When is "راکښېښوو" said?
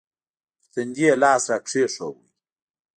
1.51-2.21